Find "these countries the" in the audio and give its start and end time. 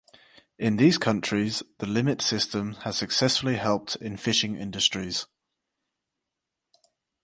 0.77-1.85